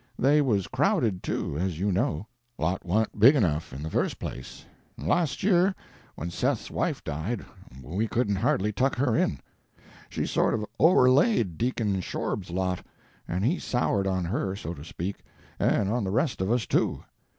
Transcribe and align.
They 0.17 0.41
was 0.41 0.65
crowded, 0.67 1.21
too, 1.21 1.59
as 1.59 1.79
you 1.79 1.91
know; 1.91 2.25
lot 2.57 2.83
wa'n't 2.83 3.19
big 3.19 3.35
enough 3.35 3.71
in 3.71 3.83
the 3.83 3.89
first 3.91 4.17
place; 4.17 4.65
and 4.97 5.07
last 5.07 5.43
year, 5.43 5.75
when 6.15 6.31
Seth's 6.31 6.71
wife 6.71 7.03
died, 7.03 7.45
we 7.83 8.07
couldn't 8.07 8.37
hardly 8.37 8.71
tuck 8.71 8.95
her 8.95 9.15
in. 9.15 9.37
She 10.09 10.25
sort 10.25 10.55
o' 10.59 10.67
overlaid 10.79 11.55
Deacon 11.59 12.01
Shorb's 12.01 12.49
lot, 12.49 12.83
and 13.27 13.45
he 13.45 13.59
soured 13.59 14.07
on 14.07 14.25
her, 14.25 14.55
so 14.55 14.73
to 14.73 14.83
speak, 14.83 15.17
and 15.59 15.87
on 15.87 16.03
the 16.03 16.09
rest 16.09 16.41
of 16.41 16.49
us, 16.51 16.65
too. 16.65 17.03